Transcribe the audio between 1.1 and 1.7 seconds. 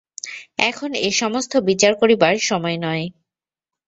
সমস্ত